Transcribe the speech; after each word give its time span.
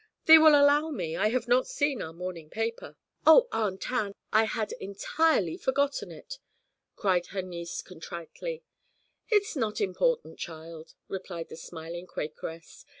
'Thee 0.25 0.39
will 0.39 0.59
allow 0.59 0.89
me 0.89 1.15
I 1.15 1.27
have 1.27 1.47
not 1.47 1.67
seen 1.67 2.01
our 2.01 2.11
morning 2.11 2.49
paper.' 2.49 2.97
'Oh, 3.23 3.47
Aunt 3.51 3.91
Ann, 3.91 4.15
I 4.33 4.45
had 4.45 4.71
entirely 4.79 5.57
forgotten 5.57 6.11
it!' 6.11 6.39
cried 6.95 7.27
her 7.27 7.43
niece 7.43 7.83
contritely. 7.83 8.63
'It 9.29 9.43
is 9.43 9.55
not 9.55 9.79
important, 9.79 10.39
child,' 10.39 10.95
replied 11.07 11.49
the 11.49 11.55
smiling 11.55 12.07
Quakeress. 12.07 12.87